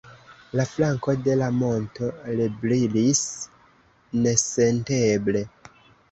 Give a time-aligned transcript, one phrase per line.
[0.59, 2.07] La flanko de la monto
[2.39, 3.19] rebrilis
[4.23, 5.43] nesenteble.